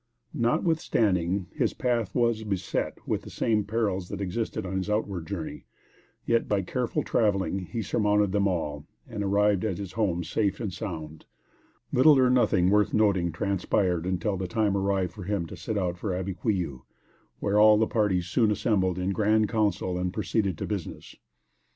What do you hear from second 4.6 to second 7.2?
on his outward journey, yet by careful